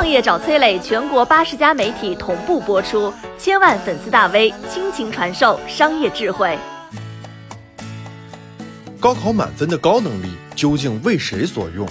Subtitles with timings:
[0.00, 6.58] 创业找崔磊，全国八十家媒体同步播出，千万粉丝大 V 倾情传授商业智慧。
[8.98, 11.86] 高考满分的高能力究竟为谁所用？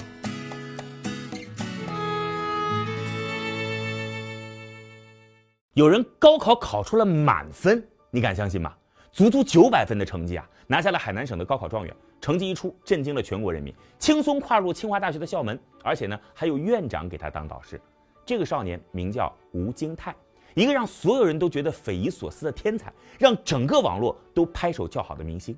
[5.76, 8.73] 有人高考考出了满分，你敢相信吗？
[9.12, 11.96] 足足九百分的成绩啊，拿下了海南省的高考状元。
[12.19, 17.80] 成绩一出，震惊了全国人民，轻松跨入清华大学的校门，而且呢，还有院长给他当导师。
[18.30, 20.16] 这个少年名叫吴京泰，
[20.54, 25.58] 一个让所有人都觉得匪夷所思的天才，让整个网络都拍手叫好的明星。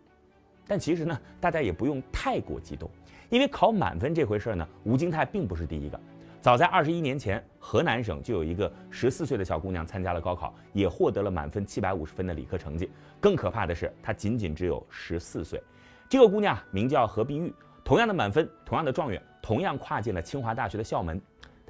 [0.66, 2.90] 但其实呢，大家也不用太过激动，
[3.30, 6.00] 因为考满分这回事呢，吴京泰并不是第一个。
[6.40, 12.90] 早在二十一年前，河南省就有一个十四岁的小姑娘参加了高考，也获得了满分七百五十分的理科成绩。
[13.20, 15.62] 更可怕的是，她仅仅只有十四岁。
[16.08, 17.54] 这个姑娘名叫何碧玉，
[17.84, 21.22] 同样的满分，同样的状元，同样跨进了清华大学的校门。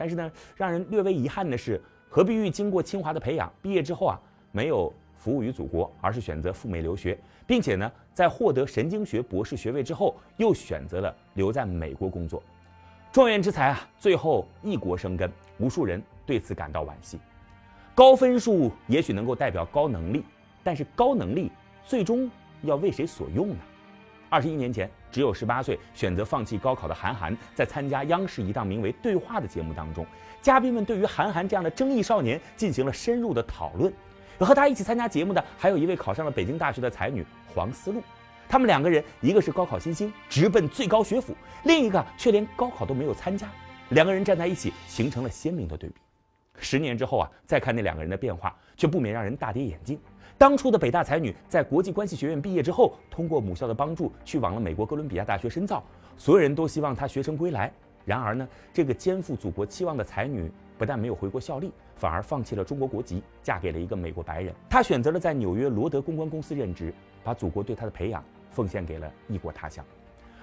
[0.01, 4.19] 但是呢，让人略微遗憾的是，何碧玉经过清华的培养，毕业之后啊，
[4.51, 12.41] 没有服务于祖国，而是选择赴美留学，并且呢，在获得神经学博士学位之后，又选择了留在美国工作。
[13.11, 17.19] 状元之才啊，最后异国生根，无数人对此感到惋惜。
[17.93, 20.23] 高分数也许能够代表高能力，
[20.63, 21.51] 但是高能力
[21.85, 22.27] 最终
[22.63, 23.57] 要为谁所用呢？
[24.31, 30.05] 二十一年前，只有十八岁选择放弃高考的韩寒，在参加央视一档名为《对话》的节目当中，
[30.41, 33.93] 嘉宾们对于韩寒这样的争议少年进行了深入的讨论。
[34.39, 38.01] 和他一起参加节目的，还有一位考上了北京大学的才女黄思路。
[38.49, 43.47] 他们两个人，一个是高考新星，直奔最高学府；另一个却连高考都没有参加。
[43.89, 45.95] 两个人站在一起，形成了鲜明的对比。
[46.61, 49.99] 十年之后啊，再看那两个人的变化，却不免让人大跌眼镜。
[50.37, 55.83] 当初的北大才女，在国际关系学院毕业之后，通过母校的帮助，去往了美国哥伦比亚大学深造。
[56.15, 57.69] 所有人都希望她学成归来。
[58.05, 64.53] 然而呢，这个肩负祖国期望的才女，不但没有回国效力，反而放弃了中国国籍，嫁给了一个美国白人。
[64.69, 68.23] 她选择了在纽约罗德公关公司任职，把祖国对她的培养。
[68.51, 69.85] 奉献给了异国他乡，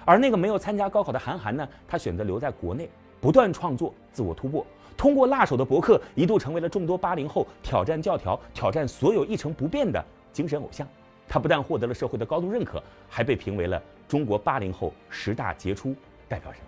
[0.09, 1.69] 而那个没有参加高考的韩寒呢？
[1.87, 2.89] 他选择留在国内，
[3.21, 4.65] 不断创作，自我突破。
[4.97, 10.03] 通过辣手的博客，一度成为了众多八零后挑战教条、挑战所有一成不变的
[10.33, 10.87] 精神偶像。
[11.27, 15.95] 他不但获得了社会的高度认可，还被评为了中国八零后十大杰出
[16.27, 16.63] 代表人物。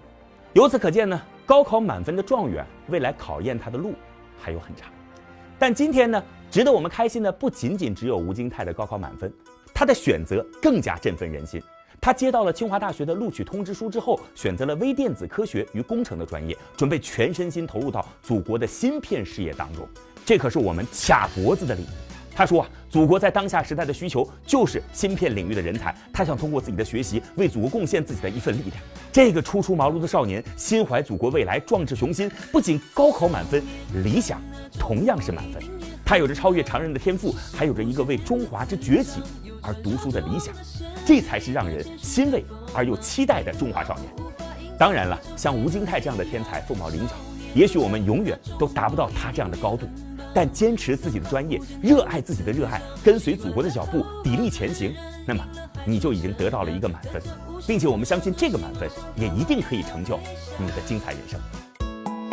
[0.53, 3.95] 由此可见呢，高考满分的状元，未来考验他的路
[4.39, 4.87] 还有很长。
[5.57, 9.33] 但今天呢，值得我们开心的不仅仅只有吴京泰的高考满分。
[9.73, 11.59] 他的选择更加振奋人心。
[12.03, 19.87] 他接到了清华大学的录取通知书之后，选择了微电子科学与工程的专业，准备全身心投入到祖国的芯片事业当中。
[20.25, 21.85] 这可是我们卡脖子的礼物。
[22.33, 25.95] 他说啊，祖国在当下时代的需求就是芯片领域的人才。
[26.11, 28.77] 他想通过自己的学习，为祖国贡献自己的一份力量。
[29.11, 33.61] 这个初出茅庐的少年，心怀祖国未来，壮志雄心，不仅高考满分，
[34.03, 34.41] 理想
[34.71, 35.61] 同样是满分。
[36.03, 39.21] 他有着超越常人的天赋，还有着一个为中华之崛起。
[39.61, 40.53] 而读书的理想，
[41.05, 44.07] 这才是让人欣慰而又期待的中华少年。
[44.77, 47.13] 当然了，像吴京泰这样的天才，凤毛麟角，
[47.53, 49.87] 也许我们永远都达不到他这样的高度。
[50.33, 54.95] 但坚持自己的专业，热爱自己的热爱，跟随祖国的脚步，砥砺前行，
[55.27, 55.45] 那么
[55.85, 57.21] 你就已经得到了一个满分，
[57.67, 60.17] 并且我们相信这个满分也一定可以成就
[60.57, 61.39] 你的精彩人生。